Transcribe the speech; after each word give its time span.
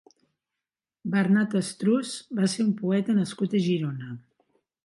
Bernat 1.15 1.53
Estruç 1.59 2.15
va 2.39 2.51
ser 2.55 2.65
un 2.67 2.75
poeta 2.83 3.19
nascut 3.23 3.57
a 3.57 3.63
Girona. 3.67 4.15